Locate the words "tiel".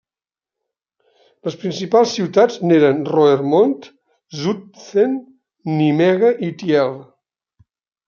6.65-7.03